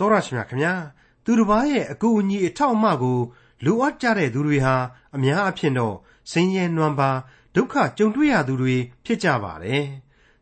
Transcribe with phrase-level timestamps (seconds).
[0.00, 0.74] တော်ရရှိမြခင်ဗျာ
[1.24, 3.18] သူတစ်ပါးရဲ့အကူအညီအထောက်အမကို
[3.64, 4.76] လိုအပ်ကြတဲ့သူတွေဟာ
[5.16, 5.96] အများအဖြစ်တော့
[6.30, 7.10] ဆင်းရဲနွမ်းပါ
[7.54, 9.84] ဒုက္ခကြုံတွေ့ရသူတွေဖြစ်ကြပါတယ်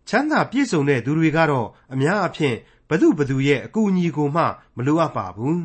[0.08, 2.54] ချမ်းသာပြည့်စုံတဲ့သူတွေကတော့အများအဖြစ်
[2.88, 4.44] ဘသူဘသူရဲ့အကူအညီကိုမှ
[4.76, 5.64] မလိုအပ်ပါဘူး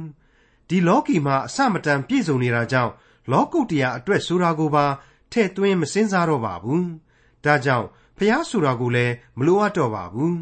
[0.67, 2.91] ဒီလောကီမှာအစမတန်ပြည့်စုံနေတာကြောင့်
[3.31, 4.85] လောကုတ္တရာအတွက်ဆိုတာကိုပါ
[5.31, 6.87] ထည့်သွင်းမစင်စားတော့ပါဘူး
[7.43, 7.87] ဒါကြောင့်
[8.17, 10.37] ဖះဆိုတာကိုလည်းမလိုအပ်တော့ပါဘူး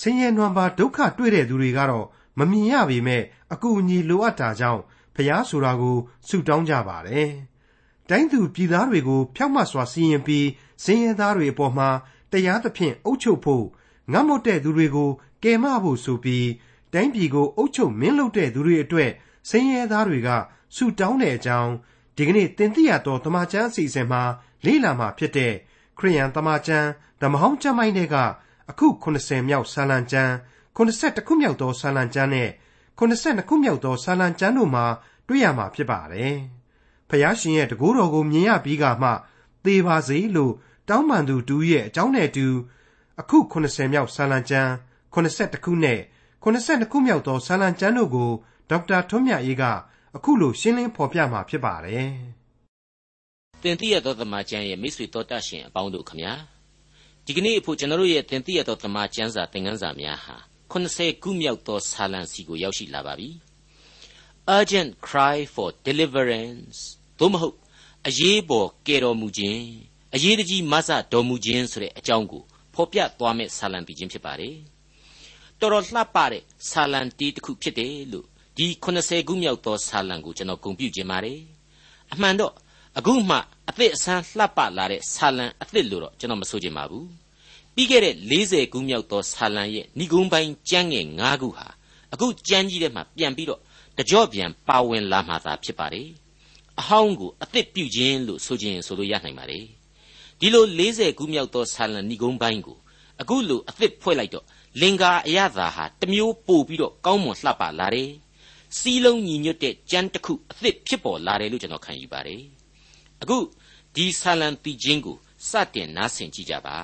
[0.00, 2.06] ဆင်းရဲနွမ်းပါဒုက္ခတွေ့တဲ့သူတွေကတော့
[2.38, 3.22] မမြင်ရပေမဲ့
[3.52, 4.82] အကူအညီလိုအပ်တာကြောင့်
[5.14, 5.96] ဖျားဆိုတာကို
[6.28, 7.30] ဆုတောင်းကြပါတယ်။
[8.08, 10.46] တိုင်းသူပြည်သားတွေကိုဖြောက်မတ်စွာစီရင်ပြီး
[10.84, 11.88] စင်ရဲသားတွေအပေါ်မှာ
[12.32, 13.64] တရားသဖြင့်အုပ်ချုပ်ဖို့
[14.12, 15.10] ငတ်မွတ်တဲ့သူတွေကို
[15.42, 16.48] ကယ်မဖို့ဆိုပြီး
[16.92, 19.10] တိုင်းပြည်ကိုအုပ်ချုပ်မင်းလုပ်တဲ့သူတွေအတွက်
[19.50, 20.28] စင်ရဲသားတွေက
[20.76, 21.72] ဆုတောင်းတဲ့အကြောင်း
[22.16, 24.22] ဒီကနေ့တင်ပြရတော့တမချန်းအစီအစဉ်မှာ
[24.64, 25.52] လေ့လာမှာဖြစ်တဲ့
[25.98, 26.88] ခရိယန်တမချန်း
[27.20, 28.16] ဓမ္မဟောင်းကျမ်းပိုင်းတွေက
[28.70, 30.34] အခု80မြောက်ဆာလံကျမ်း
[30.76, 32.50] 82ခုမြောက်သောဆာလံကျမ်းနဲ့
[32.98, 34.84] 82ခုမြောက်သောဆာလံကျမ်းတို့မှာ
[35.28, 36.34] တွေ့ရမှာဖြစ်ပါတယ်။
[37.08, 39.10] ဖျားရှင်ရဲ့တကူတော်ကိုမြင်ရပြီးကမှ
[39.64, 40.52] သေပါစေလို့
[40.88, 42.46] တောင်းပန်သူတူရဲ့အကြောင်းနဲ့တူ
[43.20, 44.70] အခု80မြောက်ဆာလံကျမ်း
[45.14, 46.00] 82ခုနဲ့
[46.42, 48.30] 82ခုမြောက်သောဆာလံကျမ်းတို့ကို
[48.70, 49.64] ဒေါက်တာထွန်းမြတ်အေးက
[50.16, 52.10] အခုလိုရှင်းလင်းဖော်ပြမှာဖြစ်ပါတယ်။
[53.62, 56.32] တင်တိရသောသမကျမ်းရဲ့မိတ်ဆွေတော်တတ်ရှင်အပေါင်းတို့ခမညာ
[57.26, 63.28] ဒီကနေ့အဖို့ကျွန်တော်တို့ရဲ့တင်တိရသောသမကျမ်းစာသင်ခန်းစာများဟာ 80ခုမြောက်သောဆာလံစီကိုရောက်ရှိလာပါပြီ
[64.56, 66.78] urgent cry for deliverance
[67.18, 67.56] သို့မဟုတ်
[68.08, 69.64] အရေးပေါ်ကယ်တော်မူခြင်း
[70.14, 72.42] အရေးတကြီးမဆတော်မူခြင်းဆိုတဲ့အကြောင်းကို
[72.74, 74.56] ဖော်ပြသွားမယ့်ဆာလံပြခြင်းဖြစ်ပါတယ်
[75.60, 78.26] တော်တော်လှပတဲ့ဆာလံတီးတစ်ခုဖြစ်တယ်လို့
[78.56, 81.40] ဒီ80ခုမြောက်သောဆာလံကိုကျွန်တော်ဂုဏ်ပြုခြင်းပါတယ်
[82.12, 82.52] အမှန်တော့
[82.98, 83.36] အခုမှ
[83.68, 87.06] အသစ်အဆန်းလှပလာတဲ့ဆာလံအသစ်လို့တော့ကျွန်တော်မဆိုချင်ပါဘူး
[87.80, 91.66] ပြီးခဲ့တဲ့40ခုမြောက်သောဆာလံရဲ့ဏိဂုံးပိုင်းကျမ်းငယ်9ခုဟာ
[92.12, 93.60] အခုကျမ်းကြီးထဲမှာပြန်ပြီးတော့
[93.98, 96.08] တကြော့ပြန်ပါဝင်လာမှသာဖြစ်ပါတယ်
[96.80, 99.64] အဟောင်းကိုအသစ်ပြုခြင်းလို့ဆိုခြင်းဆိုလို့ရနိုင်ပါတယ်
[100.40, 102.78] ဒီလို40ခုမြောက်သောဆာလံဏိဂုံးပိုင်းကို
[103.20, 104.44] အခုလိုအသစ်ဖွဲ့လိုက်တော့
[104.80, 108.10] လင်္ကာအရသာဟာတမျိုးပို့ပြီးတော့ကောင်းမွန်လှပလာတယ်
[108.78, 112.42] စီးလုံးညီညွတ်တဲ့ကြမ်းတစ်ခုအသစ်ဖြစ်ပေါ်လာတယ်လို့ကျွန်တော်ခံယူပါတယ်
[113.22, 113.38] အခု
[113.94, 115.16] ဒီဆာလံတီချင်းကို
[115.48, 116.78] စတင်နားဆင်ကြည့်ကြပါ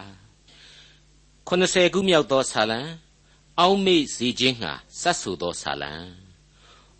[1.48, 2.80] 80ခုမြောက်သောဆာလံ
[3.58, 5.92] အောက်မေ့စေခြင်းငှာစတ်ဆူသောဆာလံ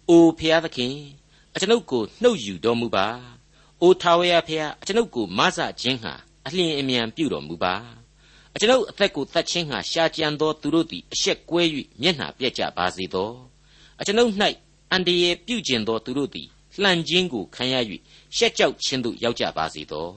[0.09, 0.95] အိုဖျားသခင်
[1.55, 3.07] အကျွန်ုပ်ကိုနှုတ်ယူတော်မူပါ
[3.83, 6.15] အိုထာဝရဖျားအကျွန်ုပ်ကိုမဆခြင်းငှာ
[6.47, 7.75] အလျင်အမြန်ပြုတော်မူပါ
[8.55, 11.63] အကျွန်ုပ်အသက်ကိုတတ်ခြင်းငှာရှာကြံသောသူတို့သည်အရှက်ကွဲ၍
[12.01, 13.31] မျက်နှာပြက်ကြပါစေသော
[14.01, 14.33] အကျွန်ုပ်၌
[14.93, 16.49] အန္တရာယ်ပြုကျင်သောသူတို့သည်
[16.83, 17.75] လှန်ခြင်းကိုခံရ၍
[18.37, 20.09] ရှက်ကြောက်ခြင်းသို့ရောက်ကြပါစေသော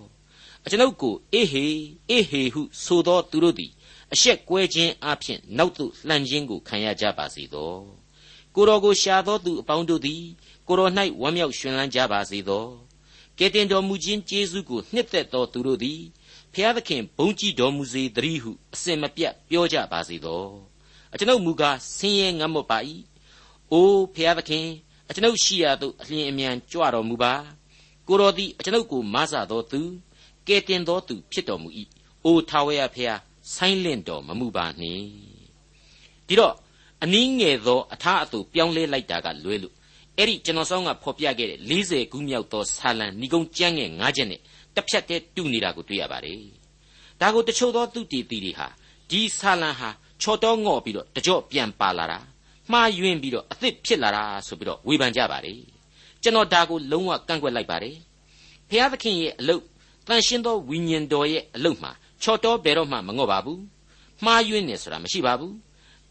[0.66, 1.66] အကျွန်ုပ်ကိုအေဟေ
[2.10, 3.72] အေဟေဟုဆိုသောသူတို့သည်
[4.14, 7.74] အရှက်ကွဲခြင်းအပြင်နောက်သို့လှန်ခြင်းကိုခံရကြပါစေသော
[8.56, 10.24] ကိုတော်ကိုရှာသောသူအပေါင်းတို့သည်
[10.68, 12.66] ကိုတော်၌ဝမ်းမြောက်ရွှင်လန်းကြပါစေသော
[13.38, 16.02] ကဲတင်တော်မူခြင်းကျေးဇူးကိုနှစ်သက်သောသူတို့သည်
[16.54, 20.44] ဖျားသခင်ဘုန်းကြီးတော်မူစေတည်းဟုအစင်မပြတ်ပြောကြပါစေသော
[21.14, 22.80] အကျွန်ုပ်မူကားဆင်းရဲငတ်မွတ်ပါ၏
[23.72, 24.68] အိုးဖျားသခင်
[25.10, 27.34] အကျွန်ုပ်ရှိရာသို့အလျင်အမြန်ကြွတော်မူပါ
[28.08, 29.82] ကိုတော်သည်အကျွန်ုပ်ကိုမဆသောသူ
[30.48, 31.70] ကဲတင်သောသူဖြစ်တော်မူ၏
[32.26, 33.20] အိုထာဝရဖျား
[33.56, 35.06] ဆိုင်းလင့်တော်မမူပါနှင့်
[36.28, 36.56] ဒီတော့
[37.04, 39.74] အနည်းငယ်သောအထာအတူပြောင်းလဲလိုက်တာကလွဲလို့
[40.18, 44.42] အဲ့ဒီကျွန်တော်ဆောင်းကဖော်ပြခဲ့တဲ့40ခုမြောက်သောဆာလံဏိကုံကျမ်းငယ်9ချက်နဲ့
[44.76, 46.42] တစ်ဖြတ်တည်းတူနေတာကိုတွေ့ရပါတယ်
[47.22, 48.68] ဒါကိုတချို့သောသူတည်တည်တွေဟာ
[49.10, 49.90] ဒီဆာလံဟာ
[50.22, 52.20] ချော်တော့ငော့ပြီးတော့တကြော့ပြန်ပါလာတာ
[52.72, 55.60] မှားယွင်းပြီးတော့အသစ်ဖြစ်လာတာဆိုပြီးတော့ဝေဖန်ကြပါတယ်
[56.24, 57.96] ကျွန်တော်ဒါကိုလုံးဝကန့်ကွက်လိုက်ပါတယ်
[58.70, 59.64] ဖျားသခင်ရဲ့အလုတ်
[60.08, 61.92] တန်ရှင်းသောဝိညာဉ်တော်ရဲ့အလုတ်မှာ
[62.24, 63.62] ချော်တော့ဘယ်တော့မှမငော့ပါဘူး
[64.26, 65.56] မှားယွင်းနေဆိုတာမရှိပါဘူး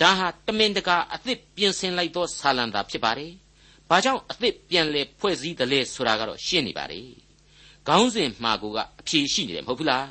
[0.01, 3.33] ဒါဟာတမင်တကာအသစ်ပြင်ဆင်လိုက်သောဆာလံသာဖြစ်ပါတယ်
[3.89, 7.09] ဘာကြောင့်အသစ်ပြန်လဲဖွဲ့စည်းတယ်လဲဆိုတာကတော့ရှင်းနေပါတယ်
[7.87, 10.09] ခေါင်းစဉ်မှာကိုကအဖြေရှိနေတယ်မဟုတ်ဘူးလား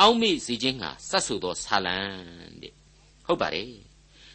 [0.00, 1.96] အောက်မေ့စီခြင်းဟာစတ်ဆူသောဆာလံ
[2.62, 2.72] တဲ့
[3.26, 3.70] ဟုတ်ပါတယ်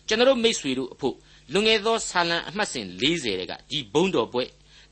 [0.07, 1.16] ကျွန်တော်မိษွေတို့အဖို့
[1.53, 4.43] လွန်ငယ်သောဆာလံအမှတ်စဉ်40တဲ့ကဒီဘုံတော်ပွဲ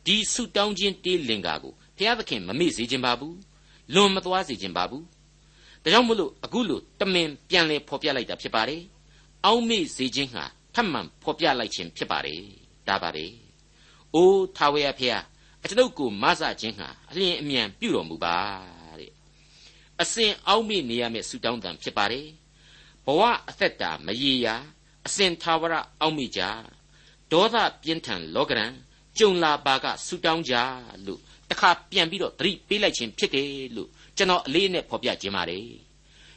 [0.05, 3.37] ဒီဆုတောင်းခြင်းတေးလင်္ကာကိုဘုရားသခင်မမေ့စေခြင်းပါဘူး
[3.93, 5.03] လွန်မသွားစေခြင်းပါဘူး
[5.85, 8.81] ဒါကြောင့်မလို့အခုလို့တမင်ပြန်လဲဖော်ပြလိုက်တာဖြစ်ပါတယ်
[9.45, 10.43] အောက်မေ့စေခြင်းဟာ
[10.75, 12.41] ထပ်မံဖော်ပြလိုက်ခြင်းဖြစ်ပါတယ်
[12.87, 13.25] ဒါပါပဲ
[14.13, 15.23] အိုးထာဝရဖျား
[15.63, 18.37] အကျွန်ုပ်ကိုမဆခြင်းဟာအလျင်အမြန်ပြုတော်မူပါ
[18.99, 19.11] တဲ့
[20.01, 22.27] အစဉ်အောက်မေ့နေရမယ့်ဆုတောင်းတန်ဖြစ်ပါတယ်
[23.05, 24.55] ဘဝအသက်တာမရေရာ
[25.05, 26.41] အစဉ်သာဝရအောက်မေ့ကြ
[27.31, 28.71] ဒေါသပြင်းထန်လောကရန်
[29.17, 30.55] ကြုံလာပါကဆုတောင်းကြ
[31.05, 35.67] လို့တခါပြန်ပြီးတော့သတိပေးလိုက်ခြင်းဖြစ်တယ်လို့ ကျွန်တော်အလေးနဲ့ဖော်ပြခြင်းပါတယ်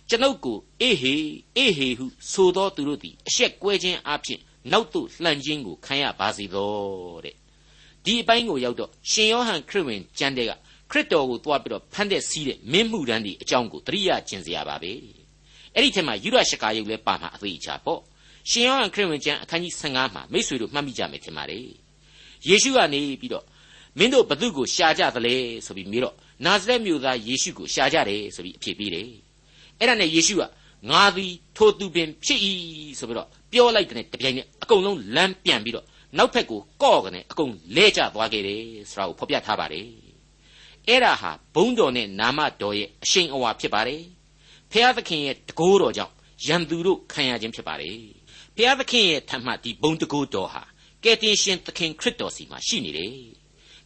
[0.09, 1.15] ကျွန်ုပ်ကိုအေဟေ
[1.57, 4.41] အေဟေဟုဆိုသောသူတို့သည်အရှက်ကွဲခြင်းအပြင်
[4.73, 6.73] နောက်သို့လှန်ခြင်းကိုခံရပါစေသော
[7.25, 7.35] တဲ့
[8.05, 10.53] ဒီအပိုင်းကိုရောက်တော့ရှင်ယောဟန်ခရစ်ဝင်ကျမ်းတဲ့က
[10.91, 14.93] ခရစ်တော်ကိုသွားပြီးတော့ဖန်တဲ့စီးတဲ့မင်းမှုတန်းဒီအကြောင်းကိုတရိယာကျင်စရာပါပဲ
[15.75, 18.01] အဲ့ဒီထက်မှယူရရှကာယုတ်လဲပါမှာအသေးချာပေါ့
[18.51, 21.67] ရှင်ယောဟန်ခရစ်ဝင်ကျမ်းအခန်းကြီး15မှာမိတ်ဆွေတို့မှတ်မိကြမယ်ထင်ပါတယ်
[22.49, 23.45] ယေရှုကနေပြီးတော့
[23.99, 25.35] မင်းတို့ဘသူကိုရှာကြသလဲ
[25.67, 26.15] ဆိုပြီးမြေတော့
[26.45, 29.09] နာဇရက်မြို့သားယေရှုကိုရှာကြတယ်ဆိုပြီးအဖြေပေးတယ်
[29.79, 30.43] အဲ့ဒါနဲ့ယေရှုက
[30.91, 32.41] ငါသည်ထိုသူပင်ဖြစ်၏
[32.99, 35.87] ဆိုပြီးတော့ပြောလိုက်တဲ့တပြိုင်နက်အကုန်လုံးလမ်းပြန်ပြီးတော့
[36.19, 39.87] နောက်ဖက်ကိုကော့ကနေအကုန်လဲကျသွားခဲ့တယ်ဆိုတာကိုဖော်ပြထားပါတယ်
[40.89, 44.03] အဲ့ဒါဟာဘုံတော်နဲ့နာမတော်ရဲ့အရှိန်အဝါဖြစ်ပါတယ်
[44.73, 46.15] ဖျားသခင်ရဲ့တကိုးတော်ကြောင့်
[46.47, 47.99] ယံသူတို့ခံရခြင်းဖြစ်ပါတယ်
[48.57, 50.63] ဖျားသခင်ရဲ့ထမှဒီဘုံတကိုးတော်ဟာ
[51.05, 53.13] ကယ်တင်ရှင်သခင်ခရစ်တော်စီမှာရှိနေတယ်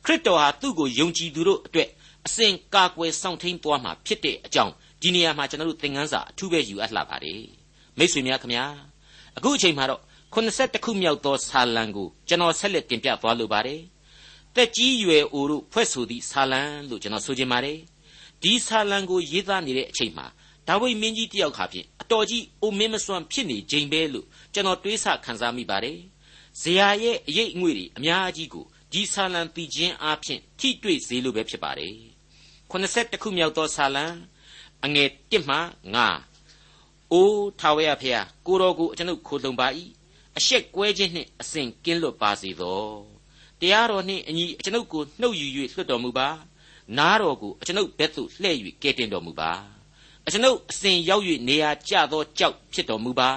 [0.04, 1.88] ခရစ်တော်ဟာသူ့ကိုယုံကြည်သူတို့အတွက်
[2.26, 4.72] အစဉ်ကာကွယ်ဆောင်ထိန်သွားမှာဖြစ်တဲ့အကြောင်း
[5.02, 7.42] ဒီနေရာမှာကျွန်တော်တို့သင်ခန်းစာအထူးပဲယူအပ်လှပါတယ်
[7.98, 8.64] မိတ်ဆွေများခင်ဗျာ
[9.36, 10.00] အခုအချိန်မှာတော့
[10.34, 13.80] 82ခုမြောက်သောဆာလံကိုကျွန်တော်ဆက်လက်တင်ပြသွားလိုပါတယ်
[14.54, 17.78] တက်ကြီးရွယ်အိုတို့ဖွဲ့ဆိုသည့်ဆာလံလို့ကျွန်တော်ဆိုချင်ပါတယ်
[18.42, 20.26] ဒီဆာလံကိုရေးသားနေတဲ့အချိန်မှာ
[20.68, 25.98] ဒါဝိမင်းကြီးတယောက်ခါဖြင့်အတော်ကြီးအိုမင်းမစွမ်းဖြစ်နေခြင်းပဲလို့ကျွန်တော်တွေးဆခံစားမိပါတယ်
[26.60, 31.96] ဇေယျရဲ့အရေးအငွေ့တွေအများကြီးကို ဒီဆာလံတည်ခြင်းအပြင်ထိတွေ့စေလိုပဲဖြစ်ပါတယ်
[32.70, 34.04] 82ခုမြောက်သောဆာလံ
[34.84, 35.58] အငယ်1မှ
[36.34, 39.68] 9အိုးထာဝရဖျားကိုတော်ကိုကျွန်ုပ်ခိုလုံပါ၏
[40.38, 42.84] အရှက်ကွဲခြင်းနှင့်အစဉ်ကင်းလွတ်ပါစေသော
[43.60, 46.28] တရားတော်နှင့်အညီကျွန်ုပ်ကိုနှုတ်ယူ၍လွတ်တော်မူပါ
[46.98, 49.50] နားတော်ကိုကျွန်ုပ်ဘက်သို့လှည့်၍ကယ်တင်တော်မူပါ
[50.32, 53.30] ကျွန်ုပ်အစဉ်ရောက်၍နေရာကျသောကြောက်ဖြစ်တော်မူပါ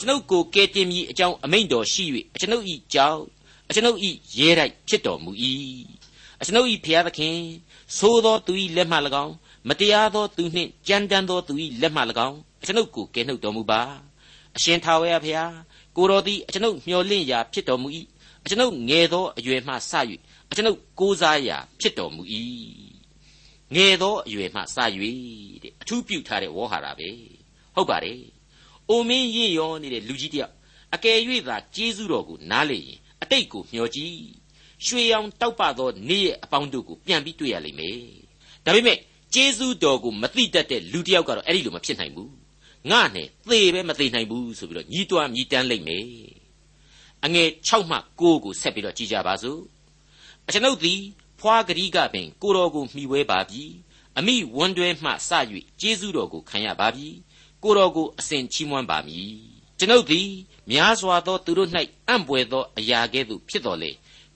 [0.00, 2.04] ျွန်ုပ်ကိုကယ်တင်မည်အကြောင်းအမိန့်တော်ရှိ၍
[2.40, 3.20] ကျွန်ုပ်၏ကြောက်
[3.74, 3.98] ကျွန်ုပ်၏
[4.38, 5.30] ရဲတိုက်ဖြစ်တော်မူ၏
[6.46, 7.36] ကျွန်ုပ်၏ဖျားသခင်
[7.98, 9.34] သို့သောသူ၏လက်မှ၎င်း
[9.68, 13.80] မတရားသောသူနှင့်ကြမ်းတမ်းသောသူ၏လက်မှ၎င်းကျွန်ုပ်ကိုကယ်နှုတ်တော်မူပါ
[14.56, 15.54] အရှင်ထာဝရဘုရား
[15.96, 17.88] ကိုတော်သည်ကျွန်ုပ်မျှော်လင့်ရာဖြစ်တော်မူ၏
[18.48, 19.92] ကျွန်ုပ်ငယ်သောအရွယ်မှစ၍
[20.56, 22.22] ကျွန်ုပ်ကိုးစားရာဖြစ်တော်မူ၏
[23.74, 24.76] ငယ်သောအရွယ်မှစ၍
[25.62, 27.08] တဲ့အထူးပြုထားတဲ့ဝေါ်ဟာတာပဲ
[27.74, 28.20] ဟုတ်ပါတယ်
[28.88, 30.52] အိုမင်းရင့်ရောနေတဲ့လူကြီးတယောက်
[30.94, 31.18] အကယ်၍
[31.48, 34.18] သာကျေးဇူးတော်ကိုနားလေရင် အတိတ်ကိုမျှော်ကြည့်
[34.86, 37.98] ရွှေရောင်တောက်ပသောနေ့ရဲ့အပေါင်းတို့ကိုပြန်ပြီးတွေ့ရလိမ့်မယ်
[38.64, 38.98] ဒါပေမဲ့
[39.34, 42.32] ကျေးဇူးတော်ကိုမသိတတ်တဲ့လူတစ်ယောက်ကတော့အဲ့ဒီလိုမဖြစ်နိုင်ဘူး
[42.90, 46.06] ငါနဲ့သေပဲမသေနိုင်ဘူးဆိုပြီးတော့ညီးတွားမြည်တမ်းလိုက်မယ်
[47.24, 49.60] အငယ်6မှ9ကိုဆက်ပြီးတော့ကြည်ကြပါစို့
[50.46, 51.00] အကျွန်ုပ်သည်
[51.40, 53.62] ဖွာဂရိကပင်ကိုတော်ကိုမှီဝဲပါပြီ
[54.18, 55.30] အမိဝန်းတွဲမှစ၍
[55.80, 57.08] ကျေးဇူးတော်ကိုခံရပါပြီ
[57.62, 59.34] ကိုတော်ကိုအစဉ်ချီးမွမ်းပါမည်
[59.82, 60.28] ကျွန်ုပ်သည်
[60.70, 61.70] များစွာသောသူတို့၌
[62.08, 63.90] အံ့ပွေသောအရာကဲ့သို့ဖြစ်တော်လေ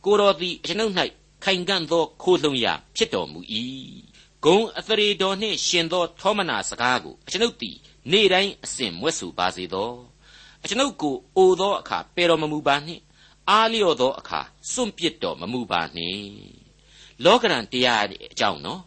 [0.04, 0.92] ကိုတော်သည်ကျွန်ုပ်၌
[1.44, 3.40] ခိုင်ခံ့သောခိုးလုံရာဖြစ်တော်မူ၏
[4.44, 7.76] ဂုံအသရေတော်နှင့်ရှင်သောထောမနာစကားကိုကျွန်ုပ်သည်
[8.10, 9.90] နေ့တိုင်းအစဉ်မွဲ့ဆိုပါစေသော
[10.68, 13.02] ကျွန်ုပ်ကိုအိုသောအခါပယ်တော်မမူပါနှင့်
[13.50, 14.40] အားလျော့သောအခါ
[14.72, 16.26] စွန့်ပစ်တော်မမူပါနှင့်
[17.24, 18.82] လောကရန်တရားအကြောင်းနော်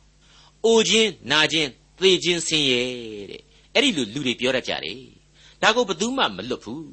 [0.66, 1.70] အိုခြင်းနာခြင်း
[2.00, 2.82] သေခြင်းဆင်းရဲ
[3.32, 3.42] တဲ့
[3.74, 5.19] အဲ့ဒီလိုလူတွေပြောတတ်ကြတယ်
[5.62, 6.84] ဒါကိုဘယ်သူမှမလွတ်ဘူး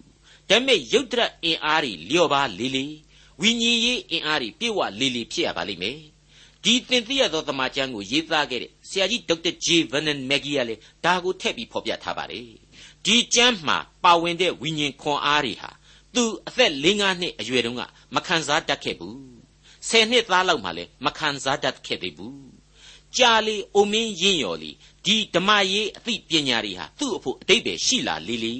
[0.48, 2.84] ဒါပေမဲ့ယုတ်တရအင်အားတွေလျော့ပါလေလေ
[3.40, 5.98] ဝိညာဉ်ရေးအင်အားတွေပြည့်ဝလေလေဖြစ်ရပါလိမ့်မယ်
[6.64, 12.46] ဒီသင်သိရသောသမာကျမ်းကိုရေးသားခဲ့တဲ့ဆရာကြီးဒေါက်တာဂျေဗန်နန်မက်ဂီကလည်းဒါကိုထည့်ပြီးဖော်ပြထားပါတယ်
[13.04, 15.70] ဒီကျမ်းမှာပါဝင်တဲ့ဝိညာဉ်ခွန်အားတွေဟာ
[16.14, 17.82] သူအသက်၄၅နှစ်အရွယ်တုန်းက
[18.14, 19.18] မခံစားတတ်ခဲ့ဘူး
[19.88, 22.55] ဆယ်နှစ်သားလောက်မှလည်းမခံစားတတ်ခဲ့သေးဘူး
[23.18, 24.70] ကြာလေအိုမင်းရင့်ရော်လီ
[25.04, 28.54] ဒီဓမ္မရေးအသိပညာတွေဟာသူ့အဖို့အတိတ်ပဲရှိလာလေလေ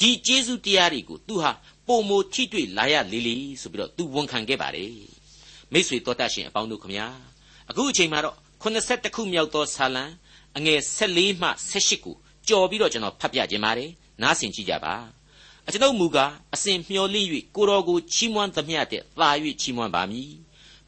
[0.00, 1.50] ဒီကျေးဇူးတရားတွေကိုသူဟာ
[1.86, 4.94] ပုံမထိတွေ့လာရလေလေဆိုပြီးတော့သူဝန်ခံခဲ့ပါတယ်
[5.72, 7.06] မိတ်ဆွေတော်တတ်ရှင်အပေါင်းတို့ခမညာ
[7.70, 10.04] အခုအချိန်မှာတော့82ခုမြောက်သောဆာလံ
[10.56, 12.16] အငယ်14မှ18ကို
[12.48, 13.90] ကြော်ပြီးတော့ကျွန်တော်ဖတ်ပြခြင်းပါတယ်
[14.22, 14.94] နားဆင်ကြည့်ကြပါ
[15.66, 20.30] အကျွန်ုပ်မူကားအစဉ်မျှော်လင့်၍ကိုတော်ကိုချီးမွမ်းသမျှတဲ့သာ၍ချီးမွမ်းပါမည်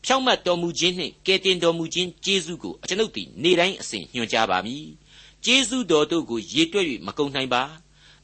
[0.05, 4.87] ဖြောင့်မတ်တော်မူခြင်းနှင့်ကယ်တင်တော်မူခြင်းကျေးဇူးကိုအကျွန်ုပ်သည်နေ့တိုင်းအစဉ်ညွှန်ကြားပါမည်
[5.45, 7.63] ကျေးဇူးတော်တို့ကိုရေတွက်၍မကုန်နိုင်ပါ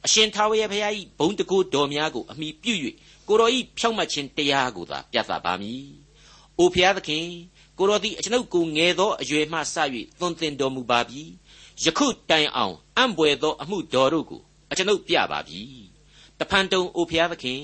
[0.05, 2.73] အရှင်ထာဝရဘုရား၏ဘုန်းတကိုးတော်များကိုအမိပြု၍
[3.27, 5.85] ကိုတော်၏ဖြောင့်မတ်ခြင်းတရားကိုသာပြသပါမည်။
[6.59, 7.25] အိုဖျားသခင်
[7.77, 9.61] ကိုတော်သည်အကျွန်ုပ်ကိုငယ်သောအရွယ်မှစ၍
[10.19, 11.23] သွန်သင်တော်မူပါပြီ။
[11.83, 15.61] ယခုတိုင်အောင်အံ့ဘွယ်သောအမှုတော်တို့ကိုအကျွန်ုပ်ပြပါပြီ။
[16.39, 17.61] တဖန်တုံအိုဖျားသခင်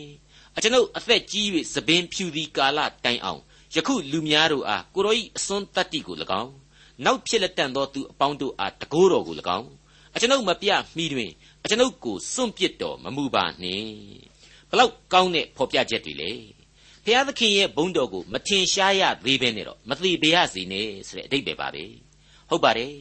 [0.56, 3.42] အကျွန်ုပ်အသက်ကြီး၍သပင်ဖြူသည်ကာလတိုင်အောင်
[3.76, 6.52] ယခုလူများတို့အားကိုတော်၏အစွန်းတတ္တိကို၎င်း
[7.06, 9.70] နောက်ဖြစ်လက်တန်သောသူအပေါင်းတို့အားတကိုးတော်ကို၎င်း
[10.16, 11.32] အကျွန်ုပ်မပြမိတွင်
[11.64, 13.90] အကျွန်ုပ်ကိုစွန့်ပစ်တော်မမူပါနှင့်
[14.70, 16.32] ဘလောက်ကောင်းတဲ့ဖော်ပြချက်တွေလေ
[17.04, 21.84] ဘုရားသခင်ရဲ့ဘုန်းတော်ကိုမထင်ရှားရသေးဘဲနဲ့တော့မသိပါရစေနဲ့ဆိုတဲ့အတိတ်ပဲပါပဲ
[22.50, 22.94] ဟုတ်ပါတယ်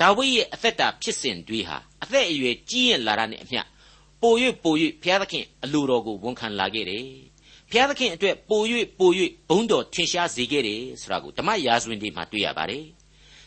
[0.00, 3.60] ဒါဝိဒ်ရဲ့အသက်တာဖြစ်စဉ်တွေဟာအသက်အရွယ်ကြီးရင်လာတာနဲ့အမျှ
[4.20, 7.06] ပို၍ပို၍ဘုရားသခင်အလိုတော်ကိုဝန်ခံလာခဲ့တယ်
[7.74, 8.62] ဘုရားသခင်အတွက်ပို၍
[8.98, 9.10] ပို၍
[9.48, 12.84] ဘုန်းတော်ထင်ရှားစေခဲ့တယ်ဆိုတာကိုဓမ္မရာဇဝင်တွေမှာတွေ့ရပါတယ်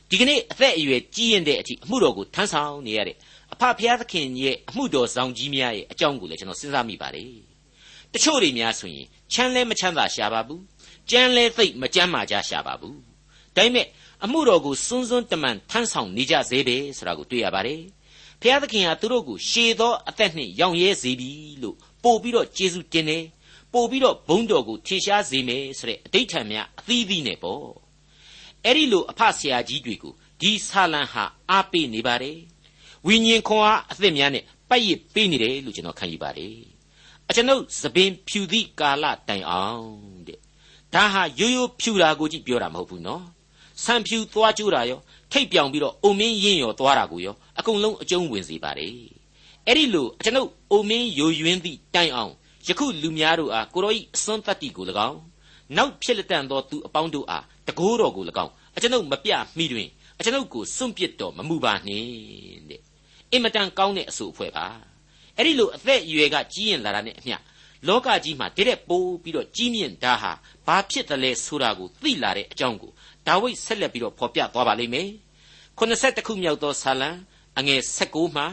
[0.09, 3.15] ဒီကနေ့အသက်အရွယ်ကြီးရင်တဲ့အထိအမှုတော်ကိုထမ်းဆောင်နေရတဲ့
[3.53, 7.31] အဖဘုရားသခင်ရဲ့အမှုတော်ဆောင်ကြီးများရဲ့အကြောင်းကိုလည်းကျွန်တော်စဉ်းစားမိပါတယ်
[8.13, 10.61] တချို့တွေများဆိုရင်ချမ်းလဲမချမ်းသာရှာပါဘူး
[11.11, 12.97] ကြမ်းလဲသိပ်မကြမ်းမာကြရှာပါဘူး
[13.55, 13.87] ဒါပေမဲ့
[14.23, 17.81] အမှုတော်ကိုစွန်းစွန်းတမန်ထမ်းဆောင်နေကြစေပဲဆိုတာကိုတွေ့ရပါတယ်
[18.41, 21.31] ဖျားသခင်ဟာသူတို့ကိုရှေသောအသက်နှင့်ရောင်ရဲစေပြီ
[21.61, 23.23] လို့ပို့ပြီးတော့ကျေးဇူးတင်တယ်
[23.73, 27.65] ပို့ပြီးတော့ဘုန်းတော်ကိုထင်ရှားစေမယ်ဆိုတဲ့အတိတ်ထံများအသီးသီးနဲ့ပေါ့
[28.65, 32.39] အဲ့ဒီလိုအဖဆရာကြီးတွေကိုဒီဆာလံဟာအားပေးနေပါတယ်
[33.07, 36.57] ဝိညာဉ်ခွန်အားအသစ်များနဲ့ပိုက်ရပေးနေတယ်လို့ကျွန်တော်ခံယူပါတယ်
[37.29, 39.87] အကျွန်ုပ်သပင်ဖြူသည့်ကာလတိုင်အောင်
[40.27, 40.39] တဲ့
[40.93, 43.23] ဒါဟာရိုးရိုးဖြူတာကိုကြည့်ပြောတာမဟုတ်ဘူးနော်
[43.83, 44.99] ဆံဖြူသွားကျိုးတာရော
[45.31, 48.93] ထိတ်ပြောင်ပြီးတော့အုံမင်းရင်ရောသွားတာကိုရောအကုန်လုံးအကျုံးဝင်စေပါတယ်
[49.67, 52.33] အဲ့ဒီလိုကျွန်ုပ်အုံမင်းယိုယွင်းသည့်တိုင်အောင်
[52.67, 55.19] ယခုလူများတို့အားကိုရောဤအစွန်းတတ္တိကို၎င်း
[55.77, 62.81] နောက်ဖြစ်လက်တန်သောသူအပေါင်းတို့အားတကိုးတော်ကို၎င်းအကျွန်ုပ်မပြမိတွင်အကျွန်ုပ်ကိုစွန့်ပစ်တော်မမူပါနှင့်တဲ့
[63.31, 64.65] အင်မတန်ကောင်းတဲ့အဆိုအဖွဲ့ပါ
[65.35, 67.37] အဲ့ဒီလိုအသက်အရွယ်ကကြီးရင်လာတာနဲ့အမျှ
[67.87, 70.31] လောကကြီးမှာတည့်တဲ့ပိုးပြီးတော့ကြီးမြင့်တာဟာ
[70.65, 72.91] ဘာဖြစ်တယ်လဲဆိုတာကိုသိလာတဲ့အကြောင်းကို
[73.27, 75.09] ဒါဝိဒ်ဆက်လက်ပြီးတော့ဖော်ပြသွားပါလိမ့်မယ်
[75.77, 77.09] 82ခုမြောက်သောဆာလံ
[77.57, 78.43] အငယ်16မှ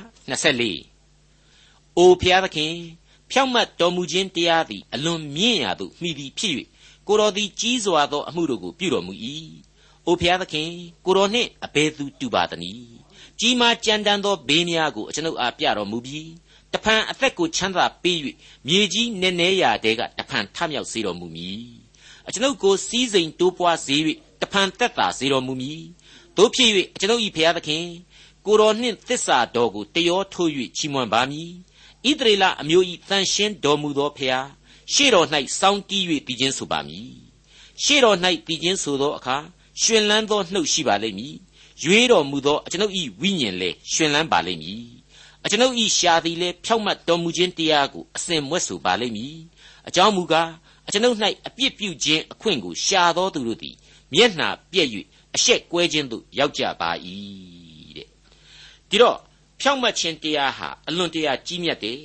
[0.94, 2.74] 24အိုဖျားသခင်
[3.30, 6.54] ဖြောင့်မတ်တော်မူခြင်းတရားသည်အလွန်မြင့်ရာသို့မှီသည်ဖြစ်၍
[7.06, 9.12] ကိုတော်သည်ကြီးစွာသောအမှုတို့ကိုပြုတော်မူ၏
[10.06, 10.70] အိုဖျားသခင်
[11.04, 12.94] ကိုတော်နှင့်အဘယ်သူတူပါသနည်း
[13.40, 16.30] ကြီးမားကြမ်းတမ်းသောဘေးများကိုအကျွန်ုပ်အားပြတော်မူပြီး
[16.72, 18.18] တဖန်အသက်ကိုချမ်းသာပေး၍
[18.66, 21.64] မြေကြီးနည်းနည်းရာတဲကတဖန်ထမြောက်စေတော်မူမည်
[22.26, 23.96] အကျွန်ုပ်ကိုစီးစိမ်တိုးပွားစေ၍
[24.42, 25.82] တဖန်သက်သာစေတော်မူမည်
[26.36, 27.84] တို့ဖြစ်၍ကျွန်ုပ်၏ဖျားသခင်
[28.46, 31.50] ကိုတော်နှင့်သစ္စာတော်ကိုတယောထိုး၍ချီးမွမ်းပါမည်
[32.08, 34.46] ဣသရေလအမျိုး၏တန်ရှင်းတော်မူသောဖျား
[34.92, 35.26] ရှေ့တော်၌
[35.58, 37.08] စောင်းတီး၍တည်ခြင်းဆိုပါမည်
[37.82, 39.36] ရှေ့တော်၌တည်ခြင်းဆိုသောအခါ
[39.80, 41.34] ရှင်လန်းသောနှုတ်ရှိပါလိမ့်မည်
[41.82, 44.82] ရွေးတော်မူသောကျွန်ုပ်၏ဝိညာဉ်လည်းရှင်လန်းပါလိမ့်မည်
[45.44, 49.36] အကျွန်ုပ်၏ရှာသည်လည်းဖြောက်မတ်တော်မူခြင်းတရားကိုအစဉ်မွဲ့ဆိုပါလိမ့်မည်
[49.88, 50.50] အကြောင်းမူကား
[50.86, 53.74] အကျွန်ုပ်၌အပြစ်ပြုခြင်းအခွင့်ကိုရှာသောသူတို့သည်
[54.14, 54.88] မျက်နှာပြည့်၍
[55.34, 56.90] အရှက်ကွဲခြင်းသို့ရောက်ကြပါ၏
[57.96, 58.08] တဲ့
[58.88, 59.18] ဒီတော့
[59.60, 62.00] ဖြောင့်မတ်ခြင်းတရားဟာအလွန်တရာကြီးမြတ်တယ်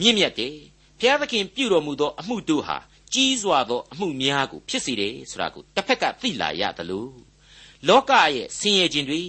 [0.00, 0.56] မြင့်မြတ်တယ်
[0.98, 2.78] ဘုရားသခင်ပြုတော်မူသောအမှုတို့ဟာ
[3.14, 7.06] ကြီးစွာသောအမှုများကိုဖြစ်စေတယ်ဆိုတာကိုတစ်ဖက်ကသိလာရသလို
[7.88, 9.22] လောကရဲ့ဆင်းရဲခြင်းတွေ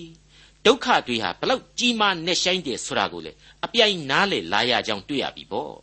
[0.65, 3.31] ဒုက္ခတွေဟာဘလောက်ကြီးမားနဲ့ဆိုင်တယ်ဆိုတာကိုလေ
[3.65, 5.74] အပြိုင်နားလေလာရကြောင်းတွေ့ရပြီပေါ့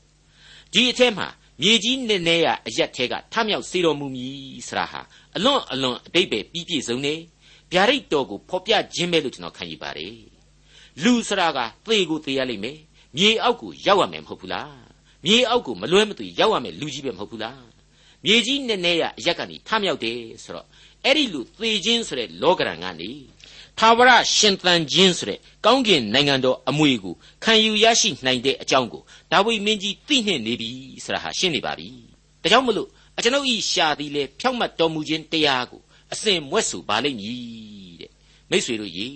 [0.72, 1.28] ဒီအထက်မှာ
[1.62, 5.00] မြေကြီးနဲ့နဲ့ရအရက်ထဲကထမြောက်စေတော်မူမည်ဆရာဟာ
[5.36, 7.14] အလွန်အလွန်အတိတ်ပဲပြီးပြည့်စုံနေ
[7.72, 10.37] ဗျာဒိတ်တော်ကိုဖော်ပြခြင်းပဲလို့ကျွန်တော်ခံယူပါတယ်
[11.02, 12.78] လူဆရာကသေကိုသေရလိမ့်မယ်
[13.16, 14.76] မြေအောက်ကိုရောက်ရမယ်မဟုတ်ဘူးလား
[15.24, 17.62] မြေအောက်ကိုမလွဲမသွေရောက်ရမယ်လူကြီးပဲမဟုတ်ဘူးလား
[18.24, 20.66] မြေကြီးနဲ့နဲ့ရအရက်ကနေထမြောက်တယ်ဆိုတော့
[21.04, 23.10] အဲ့ဒီလူသေခြင်းဆိုတဲ့လောကရန်ကနေ
[23.78, 27.14] သာဝရရှင်သန်ခြင်းဆိုတဲ့ကောင်းကင်နိုင်ငံတော်အမွေကို
[27.44, 29.02] ခံယူရရှိနိုင်တဲ့အကြောင်းကို
[29.32, 30.70] ဒါဝိမင်းကြီးသိနှင့်နေပြီ
[31.04, 31.88] ဆိုတာဟာရှင်းနေပါပြီ။
[32.42, 35.80] ဒါကြောင့်မလို့အကျွန်ုပ်ဤရှာသည်လေဖြောင့်မတ်တော်မူခြင်းတရားကို
[36.12, 38.10] အစဉ်မွဲ့ဆိုပါလိမ့်မည်တဲ့
[38.50, 39.08] မိษွေတို့ရေ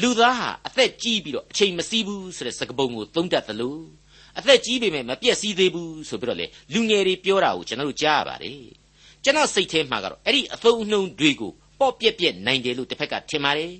[0.00, 3.78] လူသားဟာအသက်ကြီးပြီးတော့အချိန်မစည်းဘူးဆိုတဲ့စကားပုံကိုသုံးတတ်သလို
[4.38, 8.60] အသက်ကြီးပေမဲ့မပြည့်စည်သေးဘူးဆိုပြီးတော့လေလူငယ်တွေပြောတာကိုကျွန်တော်တို့ကြားရပါတယ်
[9.24, 13.72] ကျွန်တော်စိတ်ထဲမှာကတော့အဲ့ဒီအသုံးအနှုန်းတွေကိုပေါ့ပြက်ပြက်နိုင်တယ်လို့တစ်ဖက်ကထင်ပါတယ်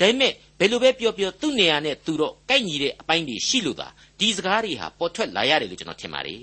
[0.00, 3.88] ဒါပေမဲ့ဘယ်လိုပဲပြောပြောသူ့နေရာနဲ့သူတော့ကိုက်ညီတဲ့အပိုင်းတွေရှိလို့သာ
[4.18, 6.42] ဒီစကားတွေဟာပေါ်ထွက်လာရတယ်လို့ကျွန်တော်ထင်ပါတယ်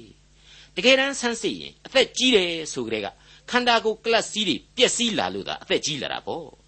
[0.75, 3.07] တကယ်တမ်းဆန်းစစ်ရင်အသက်ကြီးတယ်ဆိုကြတဲ့က
[3.51, 6.64] ခန္ဓာကိုယ်ကလပ်စီးတွေပျက်စီးလာလို့သာအသက်ကြီးလာတာပေါ့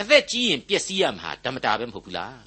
[0.00, 2.38] အသက်ကြီးရင်ပျက်စီးရမှာဓမ္မတာပဲမဟုတ်ဘူးလား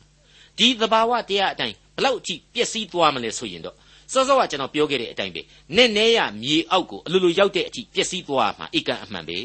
[0.58, 3.76] ဒီသဘာဝတရားအတိုင်းဘလောက်အထိပျက်စီးသွားမလဲဆိုရင်တော့
[4.14, 5.42] စောစောကကျွန်တော်ပြောခဲ့တဲ့အတိုင်းပဲ
[5.76, 9.40] နဲ့နဲရမြေအောက်ကိုအလိုလိုရောက်တဲ့အထိပျက်စီးသွားမှာဧကန်အမှန်ပဲ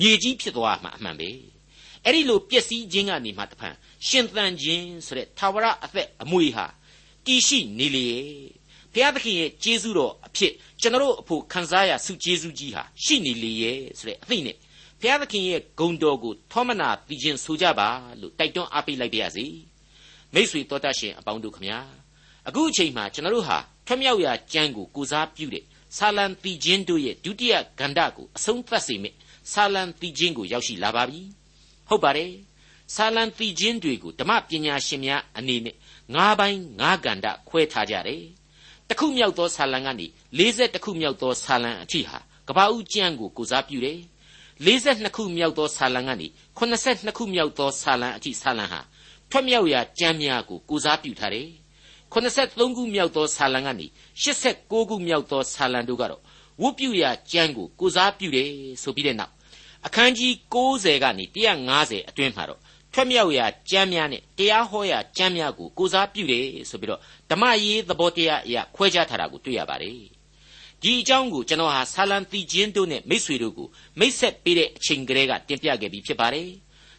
[0.00, 1.28] မြေကြီးဖြစ်သွားမှာအမှန်ပဲ
[2.04, 3.74] အဲ့ဒီလိုပျက်စီးခြင်းကနေမှတဖန်
[4.08, 6.66] ရှင်သန်ခြင်းဆိုတဲ့သာဝရအသက်အမွေဟာ
[7.26, 8.08] တည်ရှိနေလေ
[8.92, 14.56] ဘုရားသခင်ရဲ့ကျေးဇူးတော်အဖြစ်ကျွန်တော်တို့အဖို့ခံစားရဆုကျေးဇူးကြီးဟာရှိနေလေရဲ့ဆိုတဲ့အသိနဲ့
[15.00, 17.88] ဘုရားသခင်ရဲ့ဂုဏ်တော်ကိုထောမနာသိခြင်းဆိုကြပါ
[18.20, 19.46] လို့တိုက်တွန်းအားပေးလိုက်ပါရစေ
[20.34, 21.80] မိတ်ဆွေတော်တတ်ရှင်အပေါင်းတို့ခမညာ
[22.48, 25.64] အခုအချိန်မှာကျွန်တော်တို့ဟာထွမြောက်ရာကြမ်းကိုကိုစားပြုတဲ့
[25.96, 29.16] ဆာလံတီချင်းတို့ရဲ့ဒုတိယဂန္ဓကိုအဆုံးသတ်စေမယ့်
[29.52, 31.20] ဆာလံတီချင်းကိုရောက်ရှိလာပါပြီ
[31.88, 32.32] ဟုတ်ပါတယ်
[32.94, 35.76] ဆာလံတီချင်းတွေကိုဓမ္မပညာရှင်များအနေနဲ့
[36.14, 38.22] ၅ပိုင်း၅ကန္ဓခွဲထားကြတယ်
[38.88, 40.06] တခုမြောက်သောဆာလံကနေ
[40.38, 43.98] 40ခုမြောက်သောဆာလံအထိဟာကပာဦးကျမ်းကိုကိုစားပြုတယ်
[44.64, 46.26] 42ခုမြောက်သောဆာလံကနေ
[46.58, 48.80] 82ခုမြောက်သောဆာလံအထိဆာလံဟာ
[49.30, 51.48] ထွက်မြောက်ရာကျမ်းများကိုကိုစားပြုထားတယ်
[52.12, 53.86] 83ခုမြောက်သောဆာလံကနေ
[54.22, 56.22] 86ခုမြောက်သောဆာလံတို့ကတော့
[56.62, 58.48] ဝတ်ပြုရာကျမ်းကိုကိုစားပြုတယ်
[58.82, 59.32] ဆိုပြီးတဲ့နောက်
[59.86, 61.24] အခန်းကြီး90ကနေ
[61.66, 62.60] 150အတွင်းမှာတော့
[62.92, 70.15] ထွက်မြောက်ရာကျမ်းများနဲ့တရားဟောရာကျမ်းများကိုကိုစားပြုတယ်ဆိုပြီးတော့ဓမ္မရေးသဘောတရားအရာခွဲခြားထားတာကိုတွေ့ရပါတယ်
[70.82, 73.68] ဒီအကြောင်းကိုကျွန်တော်ဟာဆာလံတီချင်းတို့နဲ့မိษွေတို့ကို
[73.98, 76.48] မိတ်ဆက်ပေးတဲ့အချိန်ကလေးကတင်ပြခဲ့ပြီးဖြစ်ပါတယ်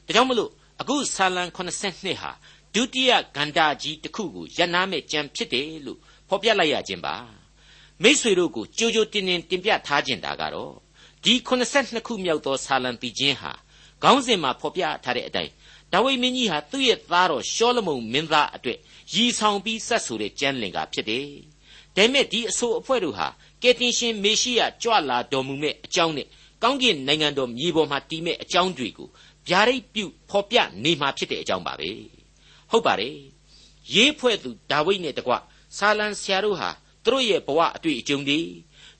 [0.05, 2.31] ဒါကြောင့်မလို့အခုဆာလံ82ဟာ
[2.73, 7.15] ဒုတိယဂန္ဓာကြီးတစ်ခုကိုရန်နာမဲ့ကြံဖြစ်တယ်လို့ဖော်ပြလိုက်ရခြင်းပါ
[8.03, 10.73] မိษွေတို့ကိုကြိုကြိုတင်တင်တင်ပြထားခြင်းတာကတော့
[11.23, 13.51] ဒီ82ခုမြောက်သောဆာလံတီချင်းဟာ
[14.03, 15.51] ခေါင်းစဉ်မှာဖော်ပြထားတဲ့အတိုင်း
[15.93, 18.79] ဒါဝိမင်းကြီးဟာသူ့ရဲ့သားတော်ရှောလမုန်မင်းသားအတွက်
[19.13, 21.27] ရည်ဆောင်ပြီးဆက်ဆိုတဲ့ကျမ်းလင်ကဖြစ်တယ်။
[21.95, 23.27] ဒါပေမဲ့ဒီအဆိုအဖွဲ့တို့ဟာ
[23.63, 26.27] ကယ်တင်ရှင်မေရှိယကြွလာတော်မူမဲ့အကြောင်းနဲ့
[26.63, 29.09] ကောင်းကင်နိုင်ငံတော်မြေပေါ်မှာတည်မဲ့အကြောင်းတွေကို
[29.47, 31.89] ဗျာဒိတ်ပြုဖော်ပြနေမှာဖြစ်တဲ့အကြောင်းပါပဲ။
[32.71, 33.15] ဟုတ်ပါတယ်။
[33.93, 35.33] ရေးဖွဲ့သူဒါဝိဒ်နဲ့တကွ
[35.77, 36.69] ဆာလံဆရာတို့ဟာ
[37.03, 38.39] သူတို့ရဲ့ဘဝအတွေ့အကြုံတွေ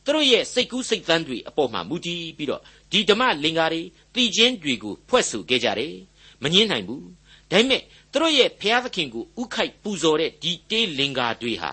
[0.05, 2.61] သူတို့ရဲ့စိတ်ကူးစိတ်သန်းတွေအပေါ်မှာမူတည်ပြီးတော့
[2.91, 3.81] ဒီဓမ္မလင်္ကာတွေ
[4.15, 5.95] တည်ခြင်းတွေကိုဖွဲ့ဆိုခဲ့ကြတယ်။
[6.43, 7.05] မငင်းနိုင်ဘူး
[7.51, 11.71] ဒါပေမဲ့သူတို့ရဲ့ဖျားသခင်ကိုဥခိုက်ပူဇော်တဲ့ဒီတေးလင်္ကာတွေဟာ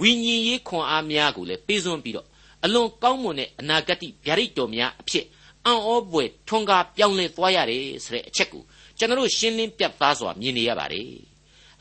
[0.00, 2.26] ဝိညာဉ်ရေးခွန်အားများကိုလည်းပေးစွန်းပြီးတော့
[2.64, 5.26] အလွန်ကောင်းမွန်တဲ့အနာဂတ်ဗျာဒိတ်တော်များအဖြစ်
[5.66, 8.62] အံ့ဩပွေထွန်းကားပြောင်းလဲသွားရတယ်ဆိုတဲ့အချက်ကို
[8.98, 11.08] ကျွန်တော်ရှင်းလင်းပြတ်သားစွာမြင်နေရပါတယ်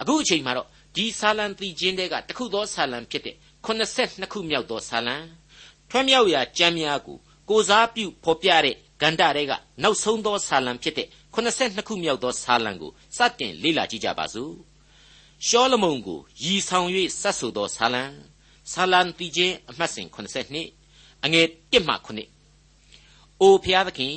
[0.02, 5.16] အခုအချိန်မှာတော့ဒီဆာလံတီချင်းတဲ့ကတခုသောဆာလံဖြစ်တဲ့82ခုမြောက်သောဆာလံ
[5.90, 7.18] ထွန်းမြောက်ရာကြမ်းများကို
[7.50, 9.54] ကိုစားပြုဖော်ပြတဲ့ဂန္ဓာတွေက
[9.84, 14.73] နောက်ဆုံးသောဆာလံဖြစ်တဲ့82ခုမြောက်သောဆာလံကိုစတင်လေ့လာကြည့်ကြပါစို့
[15.48, 16.88] ရှောလမုန်ကိုရည်ဆောင်၍
[17.20, 18.04] စတ်ဆိုသောဆာလံ
[18.72, 21.94] ဆာလံတီချင်းအမှတ်စဉ်82အငယ်1မှ
[22.58, 24.16] 9အိုဖျားသခင်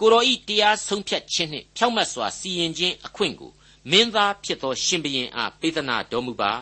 [0.00, 3.52] ကိုတော်ဤတရားဆုံးဖြတ်ခြင်းနှင့်ဖြောင့်မတ်စွာစီရင်ခြင်းအခွင့်ကို
[3.90, 6.52] မင်းသားဖြစ်သောရှင်ဘုရင်အားပေးသနာတော်မူပါ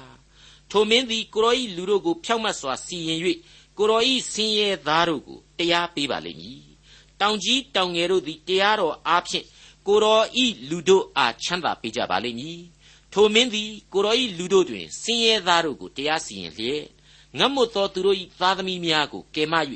[0.70, 3.20] ထိုမင်းသည်ကိုတော်ဤလူတို့ကိုဖြောင့်မတ်စွာစီရင်၍
[3.78, 6.60] ကိုတော်ဤဆင်းရဲသားတို့ကိုတရားပေးပါလိမ့်မည်
[7.20, 9.44] တောင်ကြီးတောင်ငယ်တို့သည်တရားတော်အားဖြင့်
[9.86, 12.60] ကိုတော်ဤလူတို့အားချမ်းသာပေးကြပါလိမ့်မည်
[13.12, 16.84] ထိုမင်းသည်ကိုတော်ဤလူတို့တွင်စင်ရဲသားတို့ကိုတရားစီရင်လျက်
[17.38, 19.54] ငတ်မွတ်သောသူတို့၏သားသမီးများကိုကယ်မ၍